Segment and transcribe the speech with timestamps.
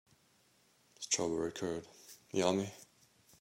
[0.99, 1.85] Strawberry curd,
[2.31, 2.73] yummy!